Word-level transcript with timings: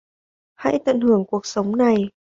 hãy 0.55 0.79
tận 0.85 1.01
hưởng 1.01 1.25
cuộc 1.25 1.45
sống 1.45 1.75
này 1.75 2.09